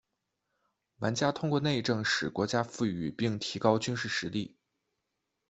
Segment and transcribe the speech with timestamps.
[0.97, 4.57] 玩家通过内政使国家富裕并提高军事实力。